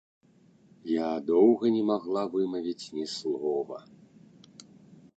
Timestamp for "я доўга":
0.91-1.65